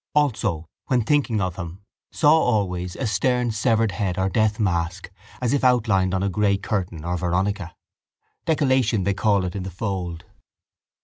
Also, 0.15 0.67
when 0.87 1.03
thinking 1.03 1.39
of 1.39 1.57
him, 1.57 1.83
saw 2.11 2.31
always 2.31 2.95
a 2.95 3.05
stern 3.05 3.51
severed 3.51 3.91
head 3.91 4.17
or 4.17 4.29
death 4.29 4.59
mask 4.59 5.11
as 5.39 5.53
if 5.53 5.63
outlined 5.63 6.15
on 6.15 6.23
a 6.23 6.27
grey 6.29 6.57
curtain 6.57 7.05
or 7.05 7.17
veronica. 7.19 7.75
Decollation 8.47 9.03
they 9.03 9.13
call 9.13 9.45
it 9.45 9.55
in 9.55 9.61
the 9.61 9.69
fold. 9.69 10.25